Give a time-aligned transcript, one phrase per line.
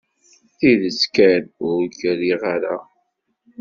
[0.57, 2.75] Tidet kan, ur k-riɣ ara.